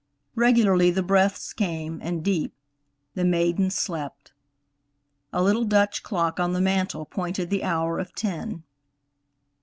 [0.33, 2.55] Regularly the breaths came, and deep;
[3.13, 4.33] the maiden slept.
[5.31, 8.63] A little Dutch clock on the mantel pointed the hour of ten.